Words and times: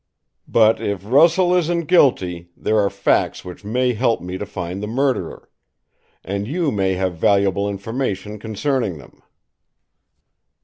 "But, 0.47 0.81
if 0.81 1.05
Russell 1.05 1.53
isn't 1.53 1.85
guilty, 1.85 2.49
there 2.57 2.79
are 2.79 2.89
facts 2.89 3.45
which 3.45 3.63
may 3.63 3.93
help 3.93 4.19
me 4.19 4.39
to 4.39 4.47
find 4.47 4.81
the 4.81 4.87
murderer. 4.87 5.47
And 6.23 6.47
you 6.47 6.71
may 6.71 6.93
have 6.95 7.17
valuable 7.17 7.69
information 7.69 8.39
concerning 8.39 8.97
them." 8.97 9.21